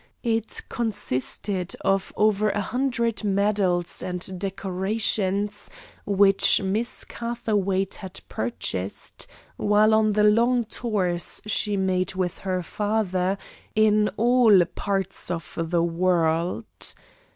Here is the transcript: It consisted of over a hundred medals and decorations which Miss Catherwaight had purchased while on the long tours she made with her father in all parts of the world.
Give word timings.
It 0.23 0.63
consisted 0.67 1.75
of 1.81 2.11
over 2.17 2.49
a 2.49 2.59
hundred 2.59 3.23
medals 3.23 4.01
and 4.01 4.39
decorations 4.39 5.69
which 6.07 6.59
Miss 6.59 7.03
Catherwaight 7.05 7.93
had 7.93 8.19
purchased 8.27 9.27
while 9.57 9.93
on 9.93 10.13
the 10.13 10.23
long 10.23 10.63
tours 10.63 11.39
she 11.45 11.77
made 11.77 12.15
with 12.15 12.39
her 12.39 12.63
father 12.63 13.37
in 13.75 14.09
all 14.17 14.65
parts 14.73 15.29
of 15.29 15.53
the 15.69 15.83
world. 15.83 16.95